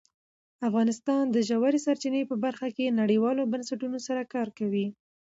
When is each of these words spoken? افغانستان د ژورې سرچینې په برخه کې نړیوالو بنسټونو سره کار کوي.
افغانستان 0.67 1.23
د 1.31 1.37
ژورې 1.49 1.79
سرچینې 1.85 2.21
په 2.29 2.35
برخه 2.45 2.67
کې 2.75 2.95
نړیوالو 3.01 3.49
بنسټونو 3.51 3.97
سره 4.07 4.21
کار 4.33 4.47
کوي. 4.57 4.87